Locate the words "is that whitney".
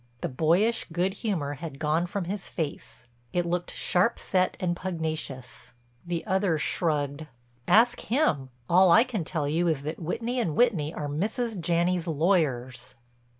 9.67-10.43